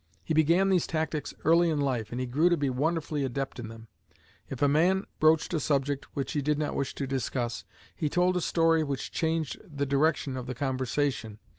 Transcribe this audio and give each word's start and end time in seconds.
He 0.23 0.33
began 0.33 0.69
these 0.69 0.87
tactics 0.87 1.31
early 1.45 1.69
in 1.69 1.79
life, 1.79 2.11
and 2.11 2.19
he 2.19 2.25
grew 2.25 2.49
to 2.49 2.57
be 2.57 2.71
wonderfully 2.71 3.23
adept 3.23 3.59
in 3.59 3.67
them. 3.67 3.87
If 4.49 4.63
a 4.63 4.67
man 4.67 5.05
broached 5.19 5.53
a 5.53 5.59
subject 5.59 6.05
which 6.15 6.31
he 6.31 6.41
did 6.41 6.57
not 6.57 6.73
wish 6.75 6.95
to 6.95 7.05
discuss, 7.05 7.65
he 7.95 8.09
told 8.09 8.35
a 8.35 8.41
story 8.41 8.83
which 8.83 9.11
changed 9.11 9.61
the 9.63 9.85
direction 9.85 10.37
of 10.37 10.47
the 10.47 10.55
conversation. 10.55 11.37